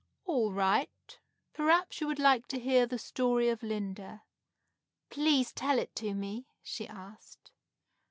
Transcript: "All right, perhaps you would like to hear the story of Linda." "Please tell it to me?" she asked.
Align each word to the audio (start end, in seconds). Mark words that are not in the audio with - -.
"All 0.25 0.51
right, 0.51 1.19
perhaps 1.53 2.01
you 2.01 2.07
would 2.07 2.17
like 2.17 2.47
to 2.47 2.59
hear 2.59 2.87
the 2.87 2.97
story 2.97 3.49
of 3.49 3.61
Linda." 3.61 4.23
"Please 5.11 5.51
tell 5.51 5.77
it 5.77 5.95
to 5.97 6.15
me?" 6.15 6.47
she 6.63 6.87
asked. 6.87 7.51